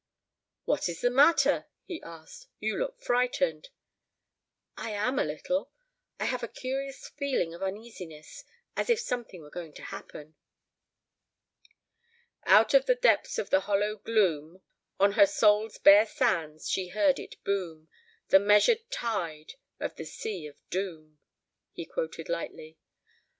"What 0.65 0.89
is 0.89 1.01
the 1.01 1.11
matter?" 1.11 1.67
he 1.85 2.01
asked. 2.01 2.47
"You 2.59 2.75
look 2.75 2.99
frightened." 2.99 3.69
"I 4.75 4.89
am 4.89 5.19
a 5.19 5.23
little 5.23 5.69
I 6.19 6.25
have 6.25 6.41
a 6.41 6.47
curious 6.47 7.09
feeling 7.09 7.53
of 7.53 7.61
uneasiness 7.61 8.43
as 8.75 8.89
if 8.89 8.99
something 8.99 9.43
were 9.43 9.51
going 9.51 9.73
to 9.73 9.83
happen." 9.83 10.33
"'Out 12.45 12.73
of 12.73 12.87
the 12.87 12.95
depths 12.95 13.37
of 13.37 13.51
the 13.51 13.59
hollow 13.69 13.95
gloom, 13.97 14.63
On 14.99 15.11
her 15.11 15.27
soul's 15.27 15.77
bare 15.77 16.07
sands 16.07 16.67
she 16.67 16.87
heard 16.87 17.19
it 17.19 17.35
boom, 17.43 17.87
The 18.29 18.39
measured 18.39 18.89
tide 18.89 19.53
of 19.79 19.97
the 19.97 20.05
sea 20.05 20.47
of 20.47 20.67
doom,'" 20.71 21.19
he 21.73 21.85
quoted 21.85 22.27
lightly. 22.27 22.79